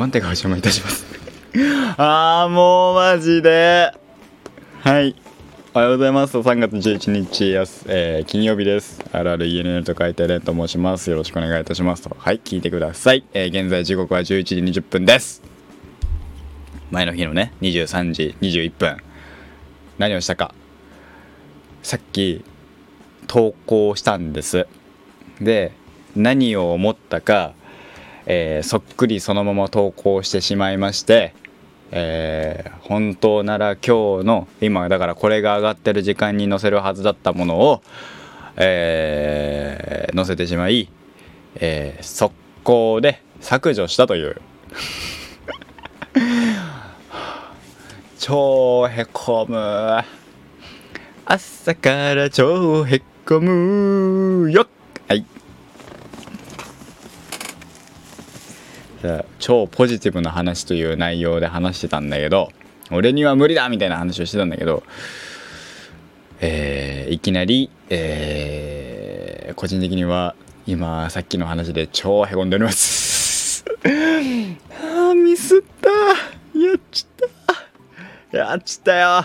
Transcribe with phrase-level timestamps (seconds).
[0.00, 1.04] 番手がお邪魔いたします。
[1.98, 3.92] あーもうマジで。
[4.82, 5.14] はい。
[5.74, 6.38] おはようございます。
[6.38, 9.04] 3月11日やす、えー、金曜日です。
[9.12, 11.10] RRENN と書いてレンと申します。
[11.10, 12.02] よろしくお願いいたします。
[12.02, 15.42] とはい聞いてください、えー、現在時刻は11時20分です。
[16.90, 18.96] 前の日のね23時21分。
[19.98, 20.54] 何をしたか。
[21.82, 22.42] さっき
[23.26, 24.66] 投稿したんです。
[25.42, 25.72] で
[26.16, 27.52] 何を思ったか、
[28.32, 31.34] えー、そっくりそのまま投稿してしまいまして
[31.92, 37.82] えー、本当なら今日の今だからこれが上がってる時間に載せるはずだったものを、
[38.54, 40.88] えー、載せてしまい、
[41.56, 44.40] えー、速攻で削除したという。
[48.20, 50.04] 超へこむ。
[51.24, 54.66] 朝から超へこむよ
[55.08, 55.24] はい
[59.38, 62.50] 超ポジティブな話という内容で話してたんだけど
[62.90, 64.82] 俺には無理だみたいな話をしてたんだけど、
[66.40, 70.34] えー、いきなり、えー、個人的には
[70.66, 73.64] 今さっきの話で超へこんでおります。
[73.84, 75.88] あミスった。
[76.58, 77.06] やっちっ
[78.30, 78.36] た。
[78.36, 79.24] やっちったよ。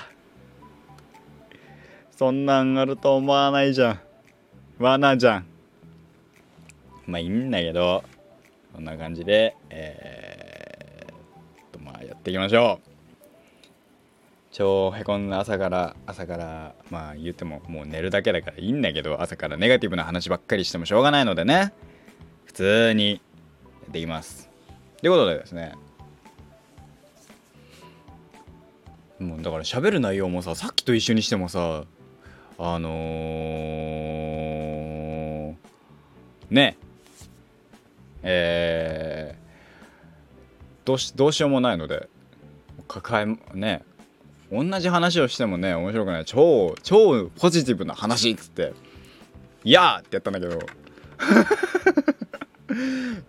[2.18, 4.00] そんなんあると思わないじゃん。
[4.80, 5.46] 罠じゃん。
[7.08, 8.04] まあいいんだけど。
[8.76, 12.90] そんな感じで、えー、とまあやっていきましょう。
[14.52, 21.72] 超へこんだ朝から朝からまあ言ってももう寝るだけだからいいんだけど朝からネガティブな話ばっかりしてもしょうがないのでね。
[22.44, 23.20] 普通にや
[23.90, 24.50] っていきます。
[25.00, 25.72] ということでですね。
[29.20, 31.86] もうだから喋る内容もささっきと一緒にしてもさ
[32.58, 35.56] あのー、
[36.50, 36.76] ね。
[38.28, 38.65] えー、
[40.86, 42.08] どうしどうしようもないので。
[42.88, 43.26] 抱え
[43.58, 43.84] ね。
[44.52, 46.26] 同じ話をしてもね面白くない。
[46.26, 48.74] 超超ポジティブな話っつって
[49.66, 50.60] 「いや!」ってやったんだけど。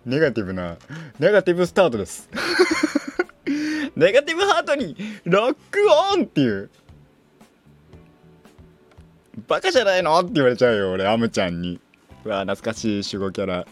[0.05, 0.77] ネガティブな
[1.19, 2.29] ネガティブスタートです。
[3.95, 5.79] ネガティブハートにロック
[6.15, 6.69] オンっていう。
[9.47, 10.19] バカじゃないの？
[10.19, 11.79] って言われちゃうよ俺アムちゃんに。
[12.25, 13.65] うわ懐かしい守護キャラ。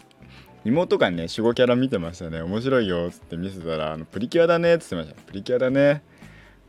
[0.66, 2.42] 妹がね守護キャラ見てましたね。
[2.42, 5.14] 面白いよっつって見せたらあのプリキュアだねっつってました。
[5.14, 6.02] プリキュアだね。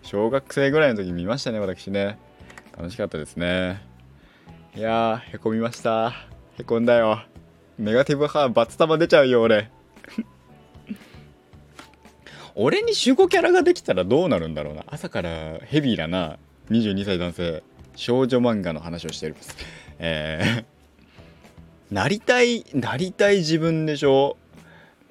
[0.03, 2.19] 小学生ぐらいの時見ましたね私ね。
[2.77, 3.81] 楽しかったですね。
[4.75, 6.13] いやーへこみました。
[6.59, 7.23] へこんだよ。
[7.79, 9.71] ネガティブ派バツ玉出ちゃうよ俺。
[12.53, 14.83] 俺に守護キャラができたらどうなるんだろうな。
[14.85, 16.37] 朝からヘビーだな。
[16.69, 17.63] 22歳男性。
[17.95, 19.57] 少女漫画の話をしております。
[19.97, 20.76] えー
[21.91, 24.35] なりたいなりたい自分でしょ？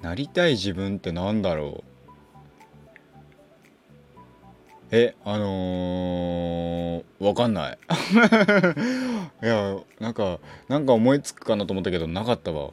[0.01, 1.87] なりたい自分ってなんだろう？
[4.91, 7.77] えあのー、わかんない。
[9.43, 10.39] いやなんか
[10.69, 12.69] なんか思いつくかなと思ったけどなかったわ。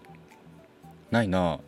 [1.10, 1.58] ないな。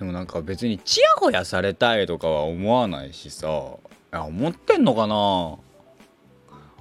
[0.00, 3.46] でもなんか別にちやほやされたいとかは思わないしさ。
[3.48, 5.56] いや思ってんのかな？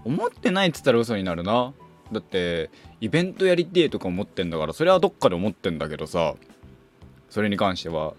[0.04, 1.74] 思ってないっつったら嘘になるな。
[2.12, 2.70] だって
[3.02, 6.36] イベントやりてえとか思ってんだからそれはどっかで思ってんだけどさ。
[7.30, 8.16] それに関しては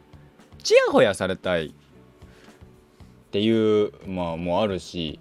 [0.63, 1.67] ちやほやされたい。
[1.67, 1.73] っ
[3.33, 5.19] ていうまあもあるし。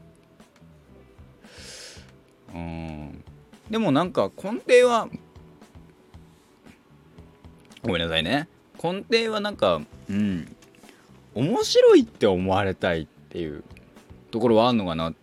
[2.54, 3.24] うん。
[3.70, 5.08] でもなんか根底は
[7.84, 8.48] ごめんなさいね。
[8.82, 10.56] 根底はなんかうん。
[11.36, 13.64] 面白いって思われたいっていう
[14.32, 15.12] ところはあんのかな。
[15.12, 15.19] って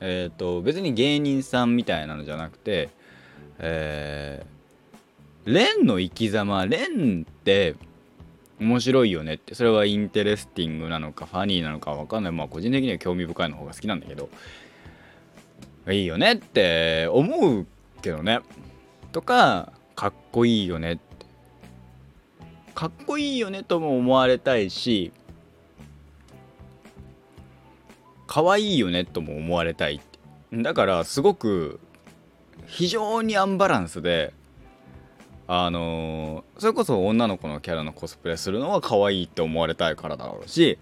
[0.00, 2.90] えっ、ー、と別に芸人さんみたいなのじゃなくて
[3.58, 7.76] えー、レンの生き様レンって
[8.58, 12.32] 面白いよねってそれはインテレスティングなのかファニーなのか分かんない。
[12.32, 14.28] まあ個人的には興味深いの方が好きなんだけど
[15.90, 17.66] いいよねって思う
[18.02, 18.40] けどね。
[19.12, 21.02] とかかっこいいよねって。
[22.74, 25.12] かっこいいよねとも思われたいし
[28.36, 29.98] 可愛いよねとも思われたい
[30.52, 31.80] だからすごく
[32.66, 34.34] 非常にアンバランスで
[35.48, 40.78] あのー、それこそ女の子のキャラのコスプレするのは可愛いって思われたいからだろうし、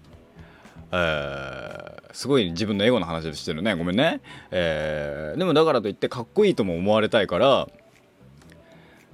[0.91, 3.73] えー、すごい自分のエゴの話をしてるね。
[3.73, 4.19] ごめんね、
[4.51, 7.69] えー、でもだからといってかっこいいとも思われたいから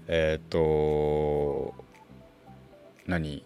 [0.08, 1.76] えっ、と
[3.06, 3.44] 何？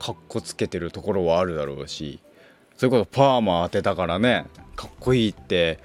[0.00, 2.18] かっこつけてるところはあるだろうし
[2.80, 5.80] それこそパーマ当てたからねかっこいいって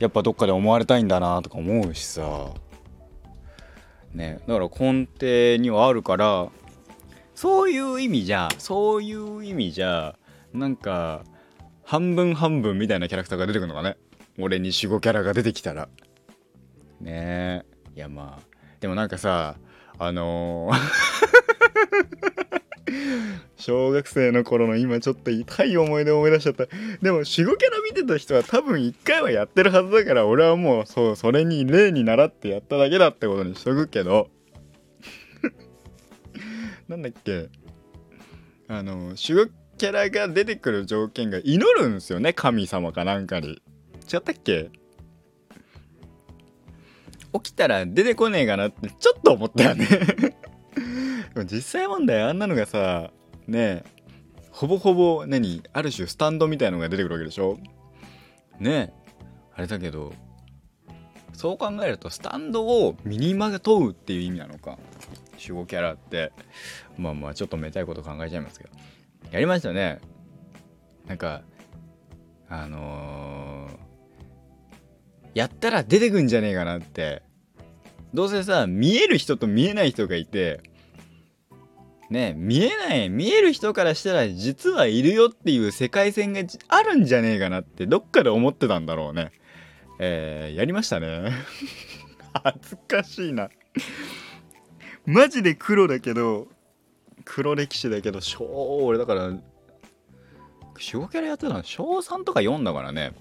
[0.00, 2.50] やっぱどっかで思われたいんだなとか思うしさ。
[4.12, 6.48] ねだから根底にはあるから
[7.36, 10.16] そういう意味じゃそういう意味じゃ
[10.52, 11.22] なんか
[11.84, 13.96] 半分半分みたいなキャラクターが出てくるのかね。
[14.36, 15.88] 俺に守護キャラが出てきたら。
[17.00, 17.64] ねえ
[17.94, 18.46] いやまあ
[18.80, 19.54] でもなんかさ
[20.00, 22.29] あのー
[23.56, 26.66] 小学生の頃の今ちょっと痛い思い出を思い出しちゃった。
[27.02, 34.28] でも守護キャラ見てた人は多分一回はやってるはずだから俺はもうそうそれに例に倣ってやっただけだってことにしとくけど。
[36.88, 37.48] なんだっけ？
[38.68, 43.62] あの守護キャラが出てくる条件が祈るんすよね神様かなんかに。
[44.12, 44.70] 違ったっけ？
[47.32, 49.86] 起きたら出てこねえかなってちょっと思ったよね。
[51.34, 53.10] でも実際問題あんなのがさ
[53.46, 53.84] ねえ
[54.50, 57.58] ほぼほぼ何ある種スタンドみたいなのが出てくるわけでしょ？
[58.58, 58.92] ねえ
[59.54, 60.12] あれだけど
[61.32, 64.78] そう考えるとスタンドを身にまとうっていう意味なのか？
[65.38, 66.32] 守護キャラって。
[66.98, 68.70] まあまあちょっとめたいこと考えちゃいますけど。
[69.30, 70.00] やりましたね。
[71.06, 71.42] なんか
[72.48, 77.22] あのー、やったら出てくんじゃねえかなって。
[78.12, 80.60] どうせさ見える人と見えない人がいて
[82.10, 89.32] ね見えない見える人からしたら実はいるよっていう世界線があるんじゃねえかなってどっかで思ってたんだろうね。
[89.98, 91.32] えー、やりましたね。
[92.44, 93.48] 恥ずかしいな。
[95.06, 96.48] マジで黒だけど
[97.24, 98.44] 黒歴史だけど小
[98.84, 99.42] 俺だから守
[100.94, 103.12] 護キャラやってたの小3とか読んだからね。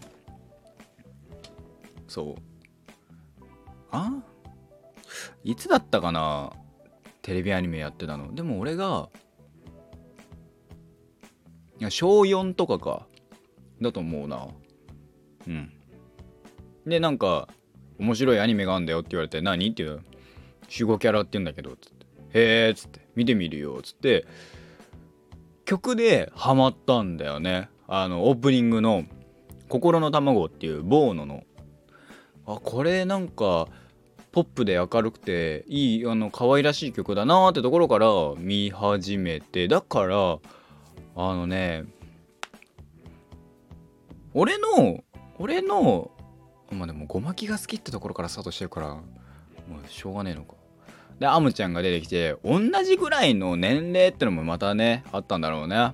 [2.07, 3.43] そう。
[3.91, 4.11] あ？
[5.43, 6.51] いつだったかな？
[7.29, 8.33] テレビアニメやってたの。
[8.33, 9.07] でも俺が
[11.79, 13.05] いや小4とかか。
[13.79, 14.47] だと思うな。
[15.47, 15.71] うん。
[16.87, 17.47] でなんか
[17.99, 20.01] 面白いアニメがあんだよって言われて何っていう。
[20.71, 22.05] 守護キャラって言うんだけどつって。
[22.33, 23.07] へえっつって。
[23.15, 23.77] 見てみるよ。
[23.77, 24.25] っつって。
[25.65, 27.69] 曲でハマったんだよね。
[27.87, 29.05] あのオープニングの
[29.69, 31.43] 「心の卵」っていうボーノの。
[32.47, 33.67] あこれなんか
[34.31, 39.67] ポップで明るくていいあの可愛らしい曲だなーってところから見始めて。
[39.67, 40.37] だから
[41.15, 41.85] あのね
[44.33, 45.03] 俺の
[45.37, 46.11] 俺の
[46.71, 49.01] まあでもごまきが好きってところからスタートしてるからも
[49.83, 50.53] うしょうがねえのか。
[51.19, 55.93] でアムちゃんが出てきて同じぐらいの年齢ってのもまたねあったんだろうね。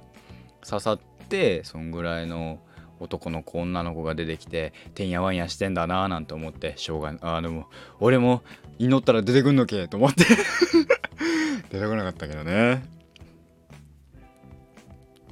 [0.67, 0.99] 刺さっ
[1.29, 2.59] てそんぐらいの
[2.99, 7.67] 男の子女の子が出てきててんやわんやしてんだなーなんて思ってしょうがあでも
[7.99, 8.41] 俺も
[8.79, 10.23] 祈ったら出てくんのけと思って。
[11.71, 12.83] 出てこなかったけどね。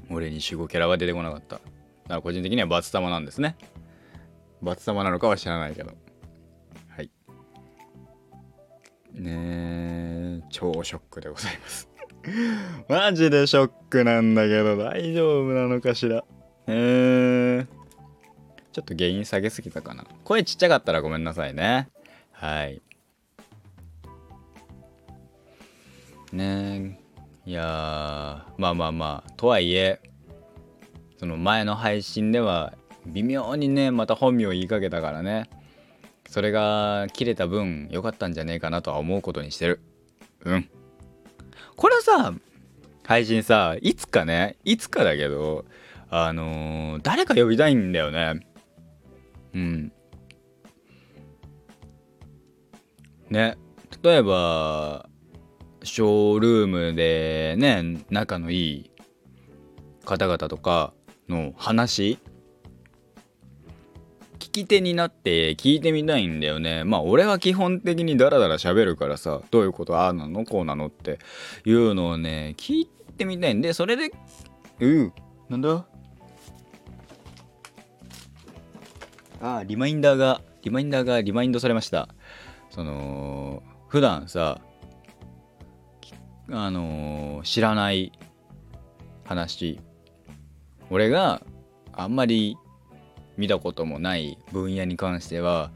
[0.10, 1.56] 俺に守護キャラは出てこなかった。
[1.56, 1.64] だか
[2.08, 3.56] ら個人的にはバツ玉なんですね。
[4.62, 5.94] バツ玉なのかは知らないけど。
[6.90, 7.10] はい。
[9.14, 11.90] ねえ超ショックでございます。
[12.88, 16.24] マジでショックなんだけど大丈夫なのかしら。
[16.68, 17.68] へえ、
[18.72, 20.06] ちょっと原因下げすぎたかな。
[20.24, 21.90] 声ちっちゃかったらごめんなさいね。
[22.32, 22.82] はい。
[26.32, 27.00] ね
[27.46, 29.32] いやまあまあまあ。
[29.38, 30.02] とはいえ
[31.18, 32.74] その前の配信では
[33.06, 35.50] 微妙にねまた本名を言いかけたからね。
[36.28, 39.82] それが切れた分良かったんじゃねえかなとは思うことにしてる。
[40.46, 40.70] うん。
[41.76, 42.34] これはさ
[43.04, 45.66] 配信さいつかねいつかだけど
[46.16, 48.46] あのー、誰か呼びたいんだよね。
[49.56, 49.92] うん。
[53.32, 53.58] ね。
[54.04, 55.10] 例えば
[55.84, 58.92] ショールームでね仲のいい
[60.06, 60.94] 方々とか
[61.30, 62.20] の話
[64.38, 66.84] 聞き手になって聞いてみたいんだよね。
[66.84, 71.18] まあ俺は基本的にダラダラ喋るからさどういうことああなのこうなのって
[71.66, 74.12] いうのをね聞いてみたいんでそれで
[74.80, 75.14] うん
[75.50, 75.88] なんだ？
[79.44, 82.08] あリマインダーがリマインダーがリマインドされました
[82.72, 84.62] その普段さ
[86.50, 88.14] あのー、知らない
[89.26, 89.82] 話
[90.90, 91.42] 俺が
[91.92, 92.58] あんまり
[93.38, 95.72] 見たこともない分野に関しては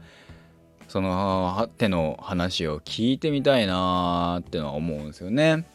[0.88, 5.66] その手の話を聞いてみたいなーってのは思うんですよね。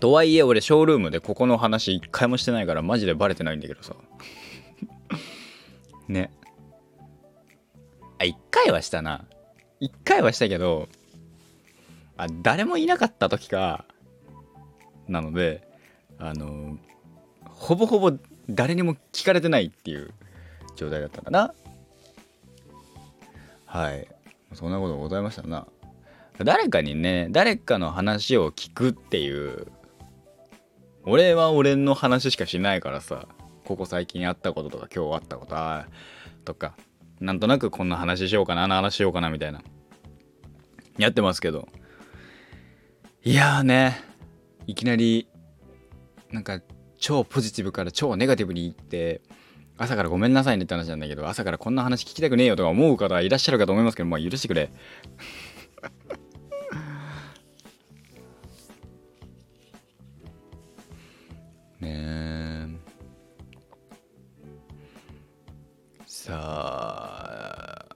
[0.00, 3.94] とはいえ俺ショールームでここの話一回もしてないからマジでバレてないんだけどさ。
[6.08, 6.30] ね。
[8.18, 9.24] あ、一回はしたな。
[9.80, 10.88] 一回はしたけど、
[12.16, 13.84] あ、誰もいなかった時か、
[15.08, 15.66] なので、
[16.18, 16.78] あの、
[17.44, 18.12] ほぼほぼ
[18.48, 20.10] 誰にも聞かれてないっていう
[20.76, 21.54] 状態だったかな
[23.64, 24.06] はい
[24.54, 25.66] そんなことございましたな
[26.38, 29.66] 誰かにね誰かの話を聞くっていう
[31.04, 33.26] 俺は俺の話しかしないからさ
[33.66, 35.56] ここ最近あったこととか今日あったこと
[36.44, 36.76] とか
[37.20, 39.60] なんとなくこんな話しようかなあの話しようかなみたいな。
[40.98, 41.68] やってますけど。
[43.24, 44.00] いやーね。
[44.66, 45.28] いきなり
[46.30, 46.60] なんか
[46.98, 49.20] 超ポジティブから超ネガティブに言って
[49.78, 54.70] 朝からごめんなさいねって話なんだけど朝からこんな話聞きたくねえよとか思う方いらっしゃるかと思いますけどまあ許してくれ。
[61.80, 61.90] ね
[62.22, 62.25] え
[66.26, 67.86] さ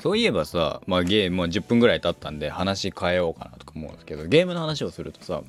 [0.00, 5.42] そういえばさ、まあゲームも10分ぐらい経ったんで話変えようかなとか思うんですけど、ゲームの話をするとさ、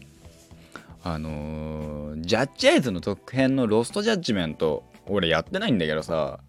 [1.04, 6.40] あのー、ジャッジアイズの特編のロストジャッジメント、俺やってないんだけどさ、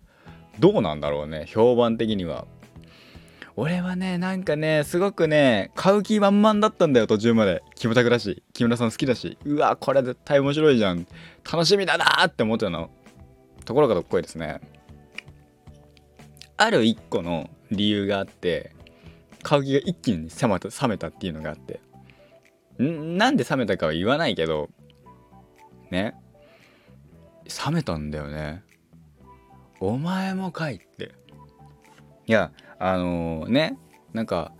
[0.61, 2.47] どうなんだろうね、評判的には。
[3.57, 7.63] 俺はね、なんかね、すごくね、買う気満々だったんだよ、途中まで。
[7.75, 11.07] キムタクだし、木村さん好きだし、うわ、これ絶対面白いじゃん。
[11.51, 12.91] 楽しみだなって思ってたの。
[13.67, 14.61] ところがどっこいですね。
[16.57, 18.75] ある一個の理由があって
[19.43, 21.81] 買う気が一気に冷めた冷めたっていうのがあって。
[22.83, 24.71] んなんで冷めたかは言わないけど
[25.91, 26.15] ね。
[27.67, 28.63] 冷めたんだよね。
[29.81, 31.13] お前もかいって。
[32.27, 33.79] いやあのー、ね。
[34.13, 34.53] なんか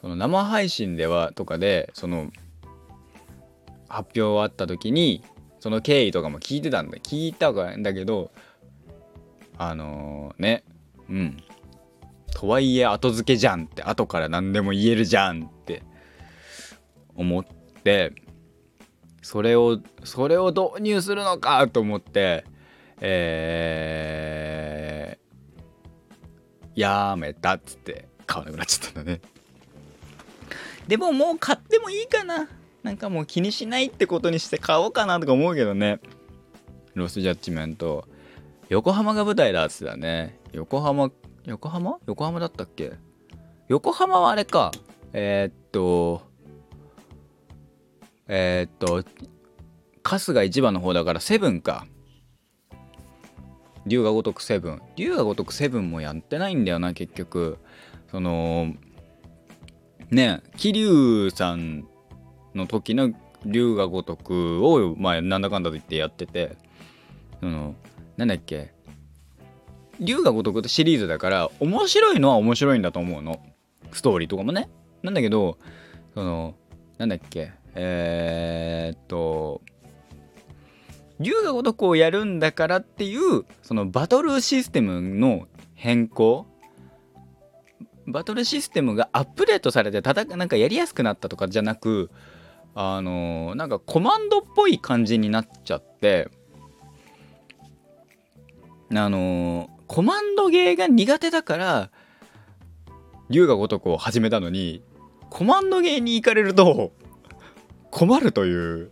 [0.00, 2.30] その生配信ではとかでその
[3.88, 5.22] 発表あった時に
[5.60, 6.98] その経緯とかも聞いてたんだ。
[6.98, 8.32] 聞いたんだけど
[9.58, 10.64] あのー、ね。
[11.08, 11.36] うん。
[12.34, 15.82] とはいえ後付けじゃんって後から何でも言えるじゃんって。
[17.16, 17.44] 思っ
[17.82, 18.12] て
[19.22, 22.44] それをそれを導入するのかと思って
[23.00, 29.20] えー、やめたっつって買わなくなっちゃったんだね。
[30.86, 32.48] でももう買ってもいいかな。
[32.82, 35.98] なんかもう気にしないってことにして買おうかなとか思うけどね。
[36.94, 38.06] ロスジャッジメント。
[38.70, 40.38] 横浜が舞台だっつってたね。
[40.52, 41.10] 横浜
[41.44, 41.98] 横浜？
[42.06, 42.92] 横浜だったっけ？
[43.68, 44.72] 横浜はあれか。
[45.12, 46.22] えー、っと
[48.26, 49.08] えー、っと
[50.02, 51.86] 春日一番の方だからセブンか。
[53.86, 54.82] 龍が如くセブン。
[54.96, 57.58] 龍が如くセブンもやってないんだよな結局。
[58.10, 58.74] その
[60.10, 61.86] ね桐生さん
[62.54, 63.12] の時の
[63.44, 66.56] 龍が如くをまあなんだかんだと言ってやってて。
[67.40, 67.74] その
[68.16, 68.72] なんだっけ？
[70.00, 73.40] 龍が如くってシリーズだから面白いのは面白いんだと思うの。
[73.92, 74.68] ストーリーとかもね。
[75.02, 75.58] なんだけど
[76.14, 76.54] その
[76.98, 77.52] なんだっけ？
[77.74, 79.62] えー、っと
[81.20, 86.46] 龍が如くをやるんだからっていうそのバトルシステムの変更？
[88.06, 92.10] バトルシステムがアップデートされて戦なんかやりやすくなったとかじゃなく
[92.74, 96.28] あのなんかコマンドっぽい感じになっちゃって
[98.92, 101.90] あのコマンドゲーが苦手だから
[103.30, 104.82] 龍が如くを始めたのに
[105.30, 106.92] コマンドゲーに行かれると
[107.90, 108.90] 困るという。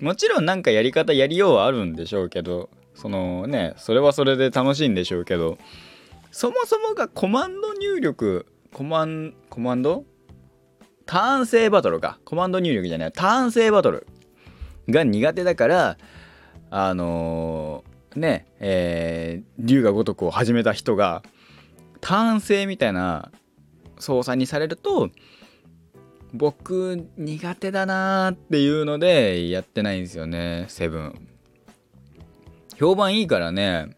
[0.00, 5.58] もちろんなんかやり方やりようはあるんでしょうけどそのねそれはそれで楽しいんでしょうけど
[6.32, 10.04] そもそもがコマンド入力コマンコマンド？
[11.06, 12.18] ターン制バトルか。
[12.24, 13.12] コマンド入力じゃない。
[13.12, 14.08] ターン制バトル
[14.88, 15.98] が苦手だから
[16.70, 21.22] あのー、ねえー、龍が如くを始めた人が
[22.00, 23.30] ターン制みたいな
[23.98, 25.10] 操作にされると
[26.32, 31.28] 僕苦手だなーっていうのでやってないんですよねセブン。
[32.76, 33.94] 評判いいからね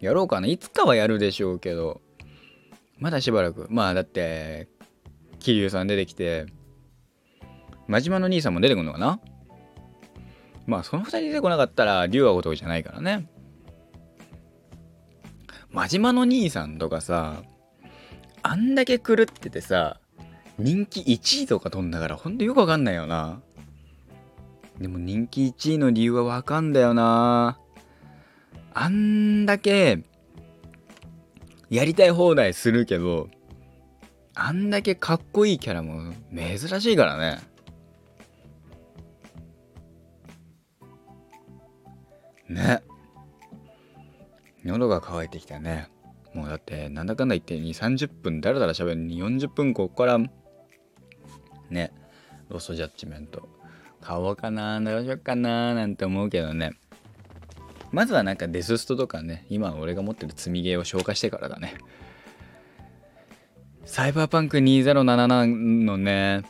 [0.00, 0.46] やろうかな。
[0.46, 2.00] いつかはやるでしょうけど
[2.98, 3.66] まだしばらく。
[3.70, 4.68] まあだって
[5.40, 6.46] 桐生さん出てきて
[7.88, 9.20] 真島の兄さんも出てくるのかな？
[10.66, 13.28] まあその2人出てこなかったら龍はごとくじゃないからね。
[15.72, 17.42] 真島の兄さんとかさ
[18.42, 20.00] あんだけ狂っててさ
[20.58, 23.40] 人気1位とか飛んだからほんとよくわかんないよな。
[24.78, 27.58] でも人気1位の理由はわかんだよな。
[28.72, 30.02] あんだけ
[31.68, 33.28] やりたい放題するけど
[34.34, 37.38] あんだけかっこいいキャラも珍しいからね。
[42.50, 42.82] ね。
[44.64, 45.88] 喉が渇いてきたね。
[46.34, 50.18] もうだってなんだかんだ言って2 3 0分だらだら喋るのに40分こっから
[51.70, 51.92] ね。
[52.48, 53.48] ロストジャッジメント。
[54.00, 56.72] 買おうかなどうしようかななんて思うけどね。
[57.92, 61.74] まずはなんかデスストとかね今俺が持ってる積みゲーを消化してからだね。
[63.84, 66.42] サイバーパンク2077のね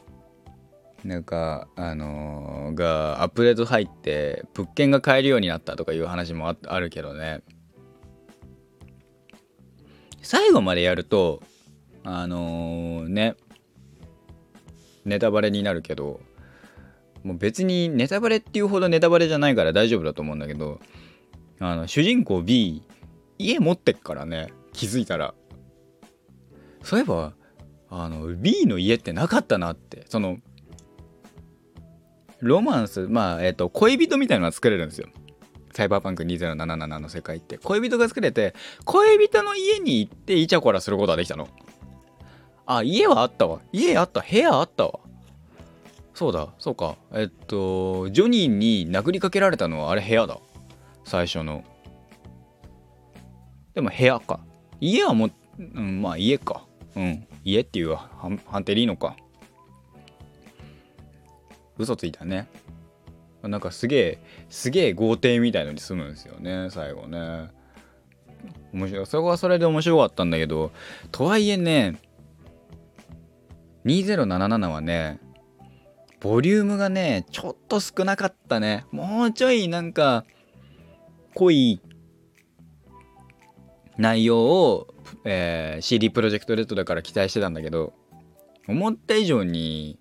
[1.05, 7.43] なんかあのー、がアップデート入って物件が買えるようになったとかいう話もあるけどね。
[10.23, 11.43] 最後までやると
[12.05, 13.35] あのー、ね
[15.05, 16.21] ネタバレになるけど
[17.25, 20.81] もう別にネタバレっていうほどネタバレじゃないから大丈夫だと思うんだけど
[21.59, 22.83] あの主人公 B
[23.39, 25.35] 家持ってっからね気づいたら。
[26.83, 27.35] そういえば
[27.91, 30.39] あの B の家ってなかったなってその
[32.41, 35.09] ロマンスまあえっ、ー、と恋人みたいなのが作れるんですよ。
[35.73, 37.59] サイバーパンク2077の世界って。
[37.59, 38.55] 恋人が作れて
[38.85, 41.49] 恋人の家に行ってイチャコラすることができたの。
[42.67, 43.61] あ家はあったわ。
[43.73, 44.21] 家あった。
[44.21, 45.01] 部屋あったわ。
[46.15, 46.49] そうだ。
[46.59, 46.97] そうか。
[47.13, 50.39] えっとジョニーに殴りかけられたのはあれ部屋だ。
[51.05, 51.65] 最初の。
[53.75, 54.41] でも部屋か。
[54.81, 56.67] 家はもうんまあ家か。
[56.97, 57.27] うん。
[57.45, 59.17] 家っていう判定でいいのか。
[61.81, 62.49] 嘘ついたね。
[63.43, 64.19] なんかすげえ
[64.51, 67.49] すげえ豪邸みたいのに住むんですよね最後ね。
[68.73, 69.07] 面白い。
[69.07, 70.73] それはそれで面白かったんだけど
[71.11, 71.97] とはいえね
[73.87, 75.21] 2077はね
[76.21, 78.85] ボリュームがねちょっと少なかったね。
[78.91, 80.25] もうちょいなんか
[81.35, 81.81] 濃い
[83.97, 84.95] 内容を、
[85.25, 87.93] えー、CD プロジェクトレッドだから期待してたんだけど
[88.69, 89.99] 思った以上に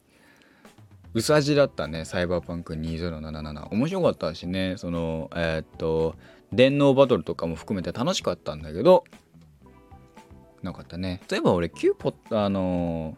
[1.19, 6.15] 薄味だったねサイバーパンク2077面白かったしねそのえー、っと
[6.53, 9.03] 電脳バトルとかも含めて楽しかったんだけど
[10.63, 11.21] なかったね。
[11.29, 13.17] 例えば俺9ポッあの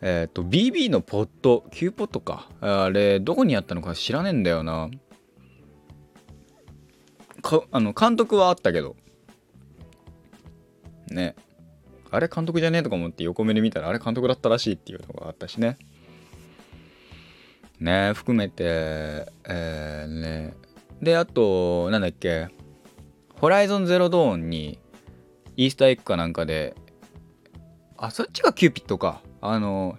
[0.00, 2.48] えっ、と BB のポット9ポットか。
[2.60, 4.90] あれどこにあったのか知らねえんだよな。
[7.42, 8.96] かあの監督はあったけど。
[11.10, 11.34] ね。
[12.10, 15.78] あれ監督じゃねえとか思って横目で見たらあれ監督だったらしいっていうのがあったしね。
[17.84, 20.54] ね含めてえー、ね。
[21.02, 22.48] であとなんだっけ。
[23.38, 24.78] Horizon Zero Dawnに
[25.56, 26.74] イースターエッグかなんかで
[27.98, 29.20] あそっちがキューピットか。
[29.42, 29.98] あの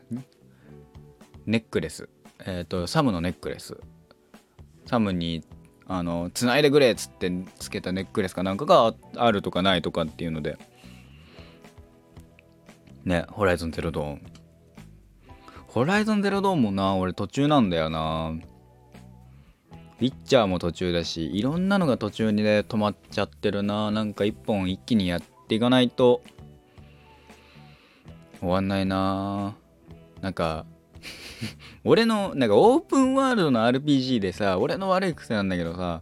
[1.45, 2.09] ネックレス。
[2.43, 3.77] えっ、ー、とサムのネックレス。
[4.87, 5.43] サムに
[5.85, 10.57] あの繋いでくれっつってつけたネックレスかなんかがあるとかないとかっていうので。
[13.03, 14.21] ねホライゾンゼロドーン
[15.75, 18.33] ホライゾンゼロドーンもな俺途中なんだよな。
[19.99, 23.91] ウィッチャーも途中だしいろんなのが途中にね止まっちゃってるな。
[23.91, 26.21] なんか一本一気にやっていかないと
[28.39, 29.57] 終わんないな。
[30.21, 30.65] なんか
[31.83, 36.01] 俺のなんかオープンワールドの RPG でさ俺の悪い癖なんだけどさ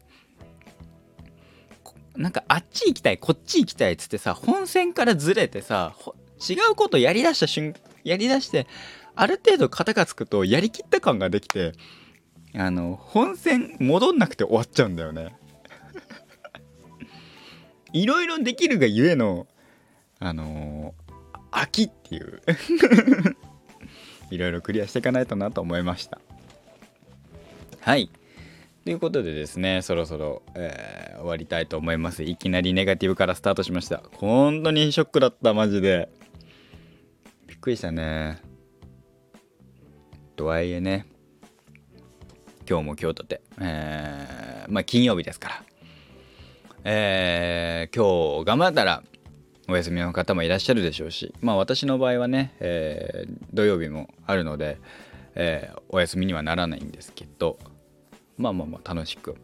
[2.16, 5.96] なんかあっち行きたいこっち行きたいっつってさ本線からずれてさ
[6.48, 8.68] 違うことやりだした瞬やりだして
[9.16, 11.74] ある程度型がつくとやりきった感ができて
[12.56, 15.36] あの本線戻んなくて終わっちゃうんだよね。
[17.94, 19.48] いろいろできるがゆえの
[20.20, 22.42] あのー、秋っていう。
[24.32, 26.20] いろいろクリアしていかないとなと思いました。
[27.82, 28.10] はい。
[28.84, 32.24] ということでですねそろそろ、えー、終わりたいと思います。
[32.24, 34.04] いきなりネガティブからスタートしました。
[34.18, 36.10] 本当にショックだったマジで。
[37.48, 38.42] びっくりしたね。
[40.36, 41.06] とはいえね
[42.70, 45.64] 今日も今日とて、えー、まあ金曜日ですから
[46.86, 49.04] えー、今日頑張ったら
[49.70, 54.80] お休みの方もいらっしゃるでしょうしまあ私の場合はね、えー、土曜日もあるので、
[55.36, 57.58] えー、お休みにはならないんですけど
[58.38, 59.36] まあまあまあ楽しく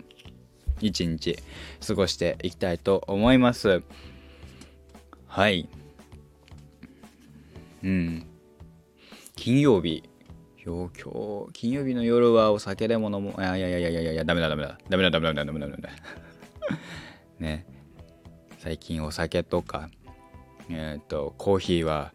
[0.82, 1.38] 一日
[1.86, 3.84] 過ごしていきたいと思います。
[5.28, 5.68] はい。
[7.84, 8.26] うん。
[9.36, 10.09] 金曜日
[10.70, 14.78] 今日金曜日の夜はお酒でも飲むいやいやいやいやいやいやダメだダメだ。
[14.90, 15.78] ダメだダメだダメだダメだ。
[15.78, 15.90] ダメだ
[17.40, 17.66] ね。
[18.60, 19.90] 最近お酒とか
[20.70, 22.14] えっ、とコーヒーは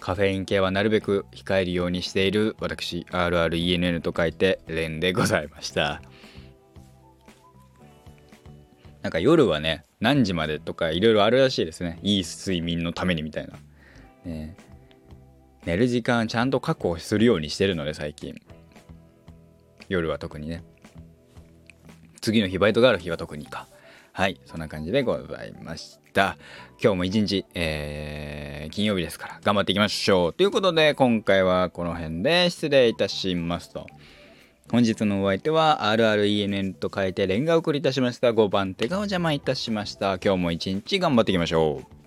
[0.00, 2.56] カフェイン系はなるべく控えるようにしている。
[2.60, 6.00] 私 RRENN と書いてレンでございました。
[9.02, 11.98] なんか夜はね何時までとかいろいろあるらしいですね。
[12.02, 13.54] いい睡眠のためにみたいな、
[14.24, 14.56] ね、
[15.66, 18.34] 寝る時間ちゃんと確保するようにしてるので最近。
[19.88, 20.64] 夜は特にね。
[22.20, 23.68] 次の日バイトがある日は特にか。
[24.12, 26.36] はいそんな感じでございました。
[26.82, 30.32] 今日も一日、えー、金曜日ですから頑張っていきましょう。
[30.32, 33.86] ということで今回はこの辺で失礼いたしますと。
[34.70, 40.18] 本日のお相手は RRENN と書いてレンガ送りいたしました5番手がお邪魔いたしました。
[40.18, 41.97] 今日も一日頑張っていきましょう。